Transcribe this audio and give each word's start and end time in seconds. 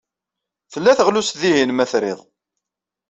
Tella 0.71 0.93
teɣlust 0.97 1.37
dihin, 1.41 1.71
ma 1.75 1.85
trid. 1.91 2.19